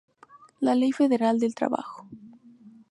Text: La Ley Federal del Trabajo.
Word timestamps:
La 0.61 0.73
Ley 0.73 0.91
Federal 0.93 1.39
del 1.39 1.53
Trabajo. 1.53 2.07